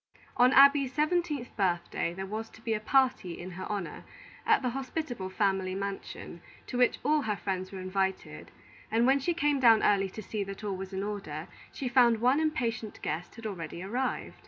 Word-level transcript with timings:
On 0.35 0.51
Abby's 0.53 0.91
seventeenth 0.91 1.55
birthday, 1.55 2.11
there 2.11 2.25
was 2.25 2.49
to 2.49 2.61
be 2.63 2.73
a 2.73 2.79
party 2.79 3.39
in 3.39 3.51
her 3.51 3.67
honor, 3.71 4.03
at 4.47 4.63
the 4.63 4.69
hospitable 4.71 5.29
family 5.29 5.75
mansion, 5.75 6.41
to 6.65 6.75
which 6.79 6.97
all 7.05 7.21
her 7.21 7.35
friends 7.35 7.71
were 7.71 7.77
invited; 7.79 8.49
and, 8.89 9.05
when 9.05 9.19
she 9.19 9.35
came 9.35 9.59
down 9.59 9.83
early 9.83 10.09
to 10.09 10.23
see 10.23 10.43
that 10.43 10.63
all 10.63 10.75
was 10.75 10.91
in 10.91 11.03
order, 11.03 11.47
she 11.71 11.87
found 11.87 12.19
one 12.19 12.39
impatient 12.39 12.99
guest 13.03 13.35
had 13.35 13.45
already 13.45 13.83
arrived. 13.83 14.39